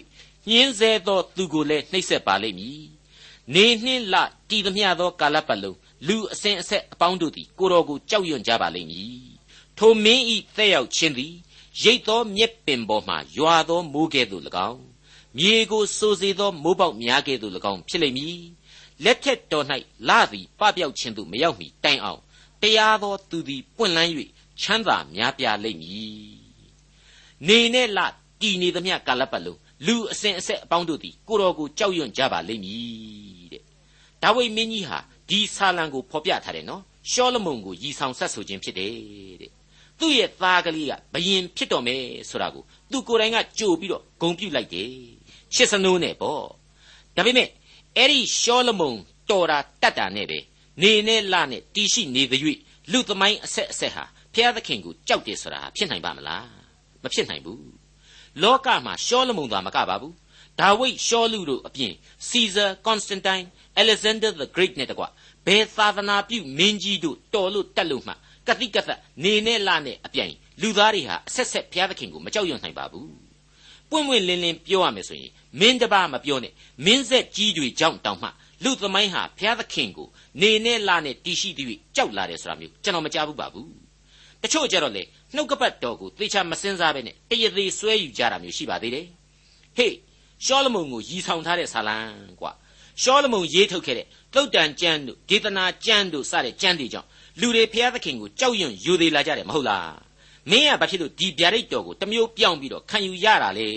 [0.49, 2.83] ညှင်းဆဲသောသူကိုလည်းနှိပ်စက်ပါလိမ့်မည်
[3.55, 4.14] နေနှင်းလ
[4.49, 9.23] တည်သမျှသောကာလပတ်လုံးလူအစဉ်အဆက်အပေါင်းတို့သည်ကိုတော်ကိုကြောက်ရွံ့ကြပါလိမ့်မည်
[9.79, 11.35] ထိုမင်းဤတဲ့ရောက်ခြင်းသည်
[11.83, 14.83] ရိတ်သောမြက်ပင်ပေါ်မှရွာသောမိုးကဲ့သို့၎င်း
[15.38, 18.38] မြေကိုစိုးစေသောမိုးပေါက်များကဲ့သို့၎င်းဖြစ်လိမ့်မည်
[19.05, 19.66] လက်ထက်တော်၌
[20.09, 22.21] လာသည်ပပျောက်ခြင်းသို့မရောက်မီတိုင်အောင်
[22.62, 24.11] တရားသောသူသည်ပွင့်လန်း၍
[24.61, 26.42] ချမ်းသာများပြားလိမ့်မည်
[27.48, 27.98] နေနဲ့လ
[28.40, 33.62] တည်နေသမျှကာလပတ်လုံးလူအစဉ်အဆက်အပေါင်းတို့သည်ကိုတော်ကိုကြောက်ရွံ့ကြပါလိမ့်မည်တဲ့
[34.22, 34.98] ဒါဝိမင်းကြီးဟာ
[35.29, 38.92] ဒီဆာလံကိုဖော်ပြထားတယ်နော်ရှောလမုန်ကိုရည်ဆောင်ဆက်ဆိုခြင်းဖြစ်တယ်
[39.40, 39.53] တဲ့
[39.98, 44.90] သူ့ရဲ့သားကလေးကဘယင်ဖြစ်တော်မယ်ဆိုတာကိုသူကိုယ်တိုင်ကကြိုပြီးတော့ဂုံပြုတ်လိုက်တယ်
[45.55, 46.44] ရှစ်စနိုးနဲ့ပေါ့
[47.16, 47.48] ဒါပေမဲ့
[47.96, 48.98] အဲ့ဒီရှောလမုန်
[49.31, 50.38] တော်တာတတ်တာနဲ့ပဲ
[50.83, 52.43] နေနဲ့လနဲ့တီရှိနေသည်၍
[52.93, 54.05] လူသမိုင်းအဆက်အဆက်ဟာ
[54.35, 56.47] ဘုရားသခင်ကိုကြောက်တယ်ဆိုတာဖြစ်နိုင်ပါမလား
[57.03, 57.65] မဖြစ်နိုင်ဘူး
[58.43, 60.15] လောကမှာရှောလမုန်သာမကပါဘူး
[60.61, 61.93] ဒါဝိဒ်ရှောလူတို့အပြင်
[62.29, 63.47] စီဇာကွန်စတန်တိုင်း
[63.79, 65.05] အလက်ဇန်ဒါ the great နဲ့တကွ
[65.47, 68.15] ဘယ်သာသနာပြုမင်းကြီးတို့တော်လို့တက်လို့မှ
[68.49, 73.11] ကတိကသက်နေနဲ့လနဲ့အပြိုင်လူသားတွေဟာအဆက်ဆက်ဘုရားသခင်ကိုမကြောက်ရွံ့နိုင်ပါဘူး
[73.91, 75.31] ပွင့်ပွင့်လင်းလင်းပြောရမယ်ဆိုရင်
[75.61, 76.53] မင်းတပါမပြောနဲ့
[76.85, 78.29] မင်းဆက်ကြီးတွေကြောင့်တောင်မှ
[78.64, 80.09] လူသမိုင်းဟာဘုရားသခင်ကို
[80.40, 83.70] နေနဲ့လနဲ့တီးရှိသည်ကြောက်လာတယ်ဆိုတာမျိုးကျွန်တော်မကြားဘူးပါဘူး
[84.42, 85.03] တချို့ကြတော့လေ
[85.35, 89.07] နှုတ်ကပတ်တော်ကိုသေချာမစင်စားပဲနဲ့တရသေးဆွဲယူကြတာမျိုးရှိပါသေးတယ်
[89.77, 89.94] ဟေး
[90.44, 91.96] ရှောလမုန်ကိုရည်ဆောင်ထားတဲ့ဆာလံ
[92.40, 92.53] ကွာ
[93.03, 97.09] ရှောလမုန်ရေးထုတ်ခဲ့တဲ့သုတ်တန်ကျမ်းတို့ဒေသနာကျမ်းတို့စတဲ့ကျမ်းတွေကြောင့်
[97.40, 99.92] လူတွေဘုရားသခင်ကိုကြောက်ရွံ့ယူသေးလာကြတယ်မဟုတ်လား
[100.51, 103.68] မင်းကဘာဖြစ်လို့ဒီဗျာဒိတ်တော်ကိုတမျိုးပြောင်းပြီးတော့ခံယူရတာလေ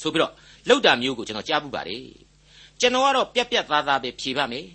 [0.00, 0.32] ဆိုပြီးတော့
[0.68, 2.25] လောက်တာမျိုးကိုကျွန်တော်ကြားပူပါတယ်
[2.80, 4.66] ကျွန်တော်ကတော့ပြက်ပြက်သားသားပဲဖြေပါမယ်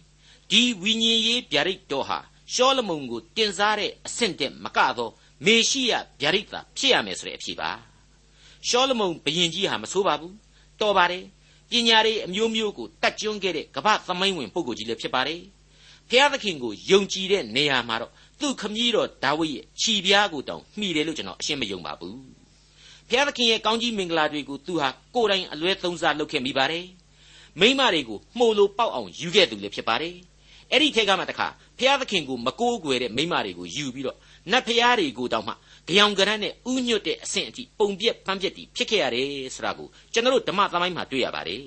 [0.52, 2.20] ဒီဝိညာဉ်ရေးဗျာဒိတ်တော်ဟာ
[2.54, 5.12] ရှောလမုန်ကိုတင်စားတဲ့အဆင့်တက်မကတော့
[5.46, 7.70] မေရှိယဗျာဒိတ်သာဖြစ်ရမယ်ဆိုတဲ့အဖြေပါ
[8.68, 10.36] ရှောလမုန်ဘယင်ကြီးဟာမဆိုးပါဘူး
[10.82, 11.24] တော်ပါတယ်
[11.72, 15.42] ပညာရေးအမျိုးမျိုးကိုတတ်ကျွန်းခဲ့တဲ့ကမ္ဘာသမိုင်းဝင်ပုဂ္ဂိုလ်ကြီးလည်းဖြစ်ပါတယ်
[16.10, 22.20] ဖျားသခင်ကိုယုံကြည်တဲ့နေရာမှာတော့သူ့ခမည်းတော်ဒါဝိဒ်ရဲ့ခြီးပြားကိုတောင်မှီတယ်လို့ကျွန်တော်အရှင်းမယုံပါဘူး
[23.10, 26.86] ဖျားသခင်ရဲ့ကောင်းကြီးမင်္ဂလာတွေကိုသူဟာကိုယ်တိုင်အလွဲသုံးစားလုပ်ခဲ့မိပါတယ်
[27.60, 30.16] မိမတွေကိုမှုလို့ပေါက်အောင်ယူခဲ့သူလည်းဖြစ်ပါတယ်
[30.72, 31.48] အဲ့ဒီထက်ကမှတခါ
[31.80, 34.18] ဖျားသခင်ကိုမကိုးကွယ်တဲ့မိမတွေကိုယူပြီးတော့
[34.52, 35.54] နတ်ဖျားတွေကိုတောင်မှ
[35.88, 41.64] ကြောင်ကရန်းနဲ့ဥညွတ်တဲ့အဆင့်အထိပုံပြက်ပန်းပြက်တီဖြစ်ခဲ့ရတယ်ဆိုတာကိုကျွန်တော်တို့ဓမ္မသမိုင်းမှာတွေ့ရပါတယ်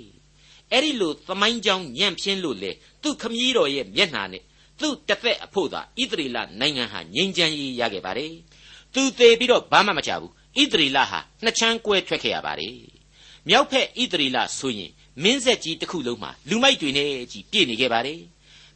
[0.73, 2.71] အဲ့ဒီလိုသမိုင်းကြောင်းညံ့ဖျင်းလို့လေ
[3.03, 4.43] သူ့ခမည်းတော်ရဲ့မျက်နှာနဲ့
[4.81, 8.33] သူ့တသက်အဖို့သာဣသရေလနိုင်ငံဟာငြိမ်းချမ်းရေးရခဲ့ပါတယ်။
[8.95, 12.77] သူသူသေးပြီးတော့ဘာမှမကြဘူးဣသရေလဟာနှစ်ချမ်းကွဲထွက်ခဲ့ရပါတယ်
[13.49, 14.91] မြောက်ဖက်ဣသရေလဆိုရင်
[15.23, 18.21] မင်းဆက်ကြီးတစ်ခုလုံးမှာလူမိုက်တွေနဲ့ကြီးပြည့်နေခဲ့ပါတယ်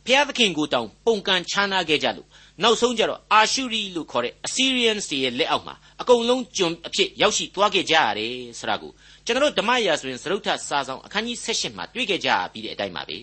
[0.04, 2.28] ဘုရားသခင်ကိုတောင်ပုံကန်ချားနာခဲ့ကြလို့
[2.62, 8.90] နောက်ဆုံးကြတော့အာရှုရိလို့ခေါ်တဲ့ Assyrians တွေရဲ့လက်အောက်မှာအကုန်လုံးကျွန်အဖြစ်ရောက်ရှိသွားခဲ့ကြရတယ်ဆိုတာကို
[9.24, 13.16] ကျွန်တော်ဓမ္မရာဆိုရင်သရုတ်ထစာဆောင်အခန်းကြီး16မှာတွေ့ခဲ့ကြပြီးတဲ့အတိုင်းပါပဲ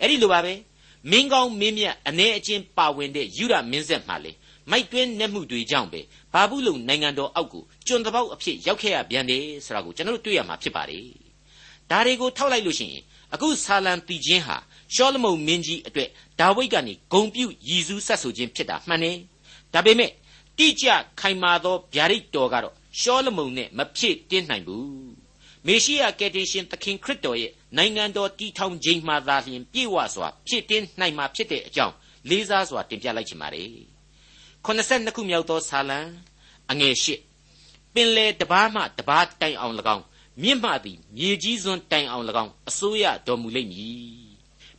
[0.00, 0.52] အဲ့ဒီလိုပါပဲ
[1.10, 4.32] မင်းကောင်းမင်းမြတ်အနေအချင်းပါဝင်တဲ့ယူရမင်းဆက်မှလေ
[4.70, 6.00] မိုက်တွင်းနှက်မှုတွေကြောင့်ပဲ
[6.32, 11.29] ဘာဘူးလုံနိုင်ငံတော်အောက်ကိုကျွန်တပေါက်အဖြစ်ရောက်ခဲ့ရပြန်တယ်ဆိုတာကိုကျွန်တော်တို့တွေ့ရမှာဖြစ်ပါတယ်
[11.90, 13.02] ဒါတွေကိုထောက်လိုက်လို့ရှိရင်
[13.34, 14.56] အခုဆာလံတီချင်းဟာ
[14.94, 16.08] ရှောလမုန်မင်းကြီးအတွက်
[16.40, 19.16] ဒါဝိဒ်ကနေဂုံပြုတ်ရည်စူးဆက်ဆိုခြင်းဖြစ်တာမှန်တယ်
[19.74, 20.10] ဒါပေမဲ့
[20.58, 20.86] တိကျ
[21.20, 25.10] ခိုင်မာသောဗျာဒိတ်တော်ကတော့ရှောလမုန်နဲ့မဖြစ်တင်းနိုင်ဘူး
[25.66, 31.94] မေရှိယကယ်တင်ရှင်သခင်ခရစ်တော်ရဲ့နိုင်ငံတော်တည်ထောင်ခြင်းမှသာလျှင်ပြည့်ဝစွာဖြစ်တင်းနိုင်မှာဖြစ်တဲ့အကြောင်း
[32.28, 33.68] လေးစားစွာတင်ပြလိုက်ချင်ပါတယ်
[34.66, 35.98] 82ခုမြောက်သောဆာလံ
[36.70, 37.06] အငယ်၈
[37.94, 40.04] ပင်လေတပားမှတပားတိုင်အောင်၎င်း
[40.42, 44.30] မြင့်မှသည်မြေကြီးစွန်းတိုင်အောင်၎င်းအစိုးရတော်မူလိမ့်မည်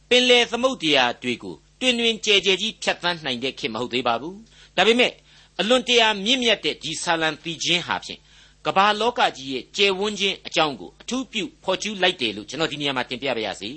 [0.09, 4.37] ပင်လေသမုတ်တရားတွေကိုတွင်တွင်ကြဲကြဲကြီးဖြတ်သန်းနိုင်တဲ့ခေတ်မဟုတ်သေးပါဘူး
[4.77, 5.11] ဒါပေမဲ့
[5.59, 8.19] အလွန်တရာမြင့်မြတ်တဲ့ဒီဆာလံသီချင်းဟာဖြင့်
[8.65, 13.71] ကမ္ဘာလောကကြီးရဲ့ကျယ်ဝန်းခြင်းအကြောင်းကိုအထူးပြုဖော်ကျူးလိုက်တယ်လို့ကျွန်တော်ဒီနေရာမှာတင်ပြပါရစေ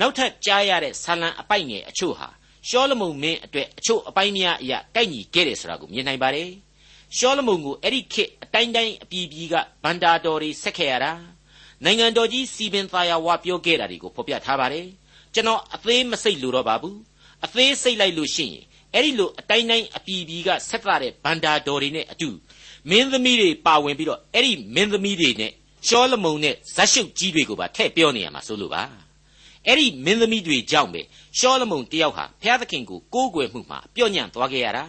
[0.00, 2.28] နောက်ထပ်ကြားရတဲ့ဆာလံအပိုက်ငယ်အချို့ဟာ
[2.68, 6.50] ရှောလမုန်မင်းအတွက်အချို့အပိုင်းများအရာကိုက်ညီခဲ့တယ်ဆိုတာကိုမြင်နိုင်ပါတယ်
[7.14, 11.12] ရှောလမုန်ကိုအဲ့ဒီခေတ်အတိုင်းတိုင်းအပြည်ပြည်ကဗန္တာတော်တွေဆက်ခဲ့ရတာ
[11.84, 14.86] နိုင်ငံတော်ကြီးစီပင်သာယာဝပြောခဲ့တာတွေကိုဖော်ပြထားပါတယ်
[15.34, 16.98] ကျွန်တော်အသေးမစိတ်လို့တော့ပါဘူး
[17.44, 18.64] အသေးစိတ်လိုက်လို့ရှိရင်
[18.94, 22.28] အဲ့ဒီလိုအတိုင်းတိုင်းအပြည်ပြည်ကဆက်လာတဲ့ဗန္တာတော်တွေနဲ့အတူ
[22.90, 25.52] မင်းသမီးတွေပါဝင်ပြီးတော့အဲ့ဒီမင်းသမီးတွေနဲ့
[25.86, 28.82] ရှောလမုန်နဲ့ဇက်ရှုပ်ကြီးတွေကိုပါထည့်ပြောနေရမှာဆိုလို့ပါ
[29.66, 31.02] အဲ့ဒီမင်းသမီးတွေကြောင့်ပဲ
[31.38, 34.84] ရှောလမုန်တယောက်ဟာဘုရားသခင်ကိုကိုးကွယ်မှုမှာပျော့ညံ့သွားခဲ့ရတာ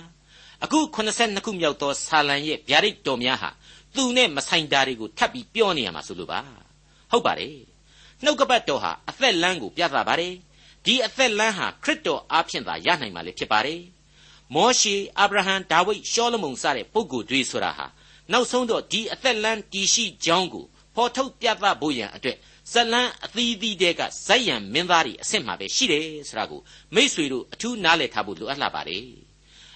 [0.64, 3.50] အခု82ခုမြောက်သောဆာလံရဲ့ဗျာဒိတ်တော်များဟာ
[3.96, 6.40] သူနဲ့မဆိုင်တာတွေကိုထပ်ပြီးပြောနေရမှာဆိုလို့ပါ
[7.12, 7.58] ဟုတ်ပါတယ်
[8.24, 10.34] နှုတ်ကပတ်တော်ဟာအသက်လမ်းကိုပြသပါတယ်
[10.86, 13.82] ဒီအသက်လမ်းဟာခရစ်တော်အားဖြင့်သာရနိုင်မှာလေဖြစ်ပါတယ်
[14.56, 17.86] မောရှေအာဗြဟံဒါဝိဒ်ရှောလမုန်စတဲ့ပုဂ္ဂိုလ်တွေဆိုတာဟာ
[18.32, 20.66] နောက်ဆုံးတော့ဒီအသက်လမ်းတည်ရှိကြောင်းကို
[20.96, 22.38] ဖော်ထုတ်ပြသဖို့ရန်အတွက်
[22.72, 26.62] ဇလန်းအသီးသီးတဲကဇက်ရံမင်းသားတွေအဆင့်မှာပဲရှိတယ်ဆိုတာကို
[26.96, 29.06] မိษွေတို့အထူးနားလည်ထားဖို့လိုအပ်လာပါတယ်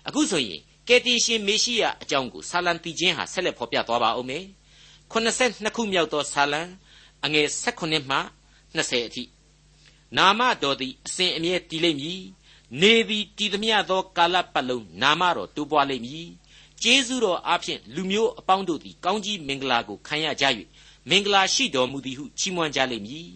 [0.08, 4.46] အခုဆိုရင် ကယ်တင်ရှင်မေရှိယအကြောင်းကိုဆာလံတီချင်းဟာဆက်လက်ဖော်ပြသွားပါဦးမယ်
[5.12, 6.62] 82ခုမြောက်သောဆာလံ
[7.26, 8.18] အငယ်16မှ
[8.76, 9.24] 20အထိ
[10.18, 12.22] နာမတော်သည်အစဉ်အမြဲတည်လိမ့်မည်
[12.82, 16.30] နေသည်တည်သမျှသောကာလပတ်လုံးနာမတော်တိုးပွားလိမ့်မည်
[16.82, 20.46] ကျေးဇူးတော်အဖျင်လူမျိုးအပေါင်းတို့သည်ကောင်းကြီးမင်္ဂလာကိုခံရကြ၍
[21.10, 23.30] မင်္ဂလာရှိတော်မူသည်ဟုချီးမွမ်းကြလိမ့်မည်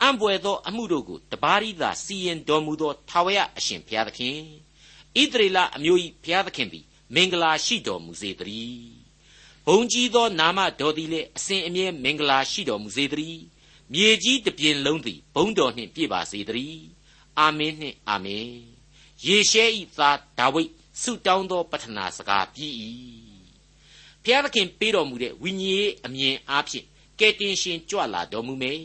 [0.00, 4.38] အံ့ပွေသောအမှုတို့ကိုတပါးရီသာစီရင်တော်မူသောထာဝရအရှင်ဘုရားသခင်
[5.22, 8.90] ဣသရေလအမျိုး၏ဘုရားသခင်သည် မင်္ဂလာရှိတော်မူစေတည်း
[9.66, 13.42] ဘုံကြီးသောနာမတော်သည်လည်းအစဉ်အမြဲမင်္ဂလာရှိတော်မူစေတည်း
[13.92, 16.84] မြေကြီးတစ်ပြင်လုံးသည်ဘုံတော်နှင့်ပြည့်ပါစေတည်း
[17.38, 18.50] အာမင်းနှင့်အာမင်
[19.26, 20.70] ယေရှဲဤသားဒါဝိဒ်
[21.02, 22.72] ဆုတောင်းသောပတ္ထနာစကားပြီး၏
[24.22, 26.86] ဘုရားသခင်ပေးတော်မူတဲ့ဝိညာဉ်အမြင်အားဖြင့်
[27.20, 28.80] ကယ်တင်ရှင်ကြွလာတော်မူမယ်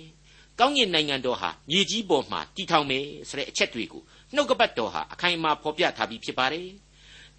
[0.59, 4.03] ကောင်းကင်နိုင်ငံတော်ဟာမြေကြီးပေါ်မှာတည်ထောင်မယ်ဆိုတဲ့အချက်တွေကို
[4.35, 6.67] နှုတ်ကပတ်တော်ဟာအခိုင်အမာဖော်ပြထားပြီးဖြစ်ပါတယ်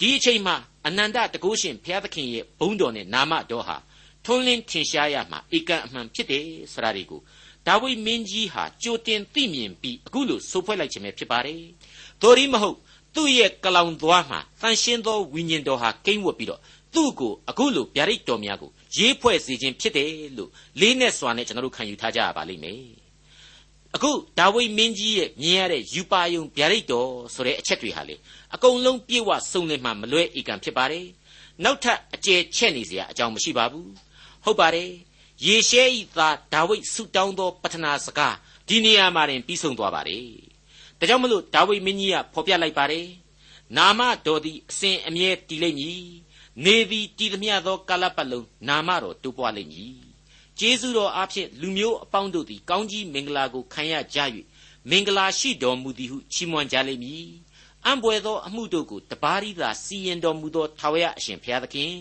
[0.00, 3.76] ဒီအချိန်မှာအနန္တတကုရှင်ဘုရားသခင်ရဲ့ဘုန်းတော်နဲ့နာမတော်ဟာ
[4.24, 7.20] ထွန်းလင်းထင်ရှားရမှာဧကန်အမှန်ဖြစ်တယ်ဆိုတာတွေကို
[7.66, 11.60] ဒါဝိမင်းကြီးဟာကြိုတင်သိမြင်ပြီးအခုလိုဆိုဖွဲ့လိုက်ခြင်းပဲဖြစ်ပါတယ်။
[12.22, 12.76] သို့ရီမဟုတ်
[13.14, 16.60] သူ့ရဲ့ကလောင်သွားမှာတန်ရှင်းသောဝိညာဉ်တော်ဟာကိမ့်ဝတ်ပြီးတော့
[16.94, 22.82] သူ့ကိုအခုလိုဗျာဒိတ်တော်များကိုရေးဖွဲ့စေခြင်းဖြစ်တယ်လို့လေးနဲ့စွာနဲ့ကျွန်တော်တို့ခံယူထားကြရပါလိမ့်မယ်။
[23.96, 28.14] အခုဒါဝိမင်းကြီးရဲ့မြင်ရတဲ့ယူပါယုံဗျာဒိတ်တော်ဆိုတဲ့အချက်တွေဟာလေ
[28.54, 31.06] အကုန်လုံးပြေဝစုံလင်မှမလွဲဧကန်ဖြစ်ပါတယ်။
[31.64, 33.88] နောက်ထပ်အကျယ်ချက်နေစရာအကြောင်းမရှိပါဘူး။
[34.44, 34.90] ဟုတ်ပါတယ်။
[35.46, 38.36] ယေရှဲဤသားဒါဝိဒ်ဆုတောင်းသောပထနာစကား
[38.68, 40.26] ဒီနေရာမှာတင်ပြီးဆုံးသွားပါတယ်။
[40.98, 43.06] ဒါကြောင့်မလို့ဒါဝိဒ်မင်းကြီးကဖော်ပြလိုက်ပါတယ်။
[43.76, 46.04] နာမတော်သည်အစဉ်အမြဲတည်လိမ့်မည်။
[46.64, 49.94] နေသည်တည်သမျှသောကာလပတ်လုံးနာမတော်တိုးပွားလိမ့်မည်။
[50.60, 54.18] ကျေးဇူးတော်အဖျင်လူမျိုးအပေါင်းတို့သည် ကောင်းကြီးမင်္ဂလာကိုခံရကြ၍
[54.90, 57.26] မင်္ဂလာရှိတော်မူသည်ဟု ချီးမွမ်းကြလိမ့်မည်။
[57.86, 61.92] အံ့ဘွယ်သောအမှုတို့ကိုတပါးရီသာစီရင်တော်မူသောထာဝရအရှင်ဘုရားသခင်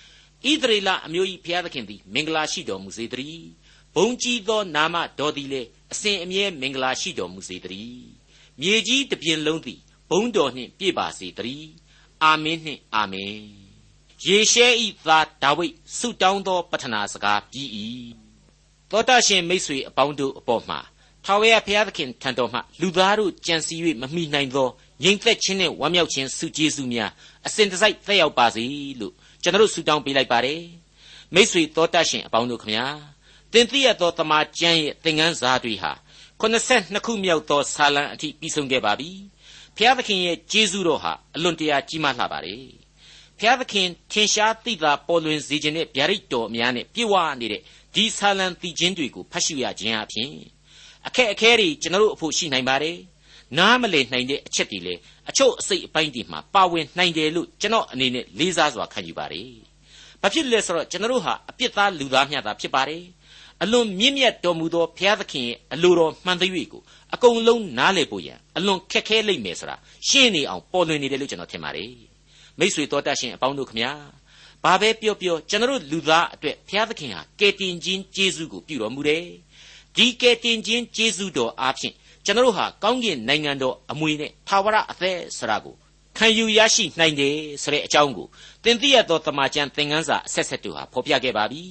[0.44, 3.46] ။ဣသရေလအမျိုး၏ဘုရားသခင်သည် မင်္ဂလာရှိတော်မူစေတည်း
[3.94, 8.06] ဘုံကြီးသောနာမတော်သည်လည်းအစဉ်အမြဲမင်္ဂလာရှိတော်မူစေတည်း
[8.60, 11.70] မြေကြီးတစ်ပြင်လုံးသည်ဘုံတော်နှင့်ပြည့်ပါစေတည်း
[12.22, 13.61] အာမင်းနှင့်အာမင်
[14.26, 17.68] ယေရှဲဤသားဒါဝိဒ်ဆုတောင်းသောပထနာစကားပြီး၏
[18.90, 20.78] သောတာရှင်မိတ်ဆွေအပေါင်းတို့အပေါ်မှာ
[21.24, 24.68] ထာဝရဘုရားသခင်ထံတော်မှလူသားတို့ကြံစည်၍မမိနိုင်သော
[25.02, 27.10] ငြိမ်သက်ခြင်းနှင့်ဝမ်းမြောက်ခြင်းဆုကျေးဇူးများ
[27.46, 28.64] အစဉ်တစိုက်သက်ရောက်ပါစေ
[29.00, 30.62] လို့ကျွန်တော်ဆုတောင်းပေးလိုက်ပါတယ်
[31.34, 32.86] မိတ်ဆွေတော်တတ်ရှင်အပေါင်းတို့ခမညာ
[33.52, 35.92] တင်သိရသောတမန်ကျမ်းရဲ့သင်ခန်းစာတွေဟာ
[36.40, 39.10] 82ခုမြောက်သောဆာလံအထိပြီးဆုံးခဲ့ပါပြီ
[39.76, 42.81] ဖျားသခင်ရဲ့ကျေးဇူးတော်ဟာအလွန်တရာကြီးမားလှပါတယ်
[43.42, 47.60] ဖျားသခင်ထင်ရှားသိတာပေါ်လွင်စေခြင်းနဲ့ဗျာဒိတ်တော်အများနဲ့ပြည့်ဝနေတဲ့
[47.94, 50.30] ဒီဆာလံတည်ခြင်းတွေကိုဖတ်ရှုရခြင်းအပြင်
[51.06, 52.96] အခက်အခဲတွေကျွန်တော်တို့အဖို့ရှိနိုင်ပါတယ်
[53.58, 54.94] နားမလည်နိုင်တဲ့အချက်တွေလေ
[55.30, 59.48] အချို့အစိတ်အပိုင်းတွေမှာပါဝင်နိုင်တယ်လို့ကျွန်တော်အနေနဲ့လေးစားစွာခံယူပါတယ်။
[60.22, 63.02] ဘာဖြစ်လဲဆိုတော့ကျွန်တော်တို့ဟာအပြစ်သားလူသားမျှတာဖြစ်ပါတယ်။
[63.62, 66.82] အလွန်မြင့်မြတ်တော်မူသောဘုရားသခင်ရဲ့အလိုတော်မှန်သရွေ့ကို
[67.14, 69.76] အကုန်လုံးနားလည်ဖို့ရန်အလွန်ခက်ခဲလိမ့်မယ်ဆိုတာ
[70.08, 71.92] ရှင်းနေအောင်ပေါ်လွင်နေတယ်လို့ကျွန်တော်ထင်ပါတယ်။
[72.58, 73.92] မိษွေတော်တတ်ရှင်အပေါင်းတို့ခမညာ
[74.64, 79.24] ဘာပဲပြောပြောကျွန်တော်တို့လူသားအတွက်ဘုရားသခင်ဟာကယ်တင်ခြင်းကျေးဇူးကိုပြုတော်မူတယ်။
[79.96, 85.74] ဒီကယ်တင်ခြင်းကျေးဇူးတော်အားဖြင့်ကျွန်တော်တို့ဟာကောင်းကင်နိုင်ငံတော်အမွေနဲ့သာဝရအသက်ဆိုတာကို
[86.18, 88.26] ခံယူရရှိနိုင်တယ်ဆိုတဲ့အကြောင်းကို
[88.64, 91.64] သင်သိရသောတမန်ကျန်သင်ခန်းစာအဆက်ဆက်တို့ဟာဖော်ပြခဲ့ပါပြီ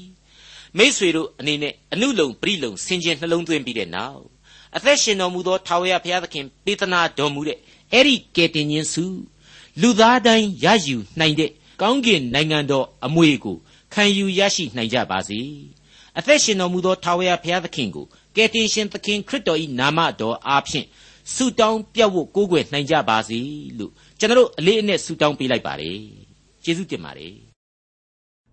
[0.78, 4.24] မိษွေတို့အနေနဲ့အနုလုံပရိလုံဆင်ခြင်နှလုံးသွင်းပြီးတဲ့နောက်
[4.76, 7.58] အသက်ရှင်တော်မူသောထာဝရဘုရားသခင်ပေးသနာတော်မူတဲ့
[7.94, 9.04] အဲ့ဒီကယ်တင်ခြင်းစု
[9.80, 13.58] လူသားတိုင်းရယူနိုင်တဲ့ကောင်းကင်နိုင်ငံတော်အမွေကို
[13.94, 15.40] ခံယူရရှိနိုင်ကြပါစေ
[16.18, 18.06] အသက်ရှင်တော်မူသောထာဝရဘုရားသခင်ကို
[18.36, 20.88] ကယ်တင်ရှင်သခင်ခရစ်တော်၏နာမတော်အားဖြင့်
[21.34, 23.40] ဆုတောင်းပြတ်ဝတ်ကိုးကွယ်နိုင်ကြပါစေ
[23.78, 26.00] လို့ကျွန်တော်အလေးအနက်ဆုတောင်းပေးလိုက်ပါတယ်
[26.64, 27.36] ကျေးဇူးတင်ပါတယ်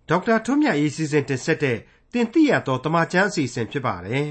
[0.09, 1.77] ဒေါက်တာထွန်းမြတ်ရေးစီစဉ်တင်ဆက်တဲ့
[2.13, 4.29] တင်ပြရသောတမချန်းအစီအစဉ်ဖြစ်ပါတယ်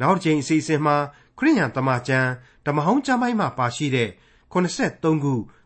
[0.00, 0.96] နောက်တစ်ချိန်အစီအစဉ်မှာ
[1.38, 2.28] ခရိယန်တမချန်း
[2.66, 4.10] ဓမ္မဟောင်းကျမ်းပိုင်းမှာပါရှိတဲ့
[4.52, 5.34] 83ခု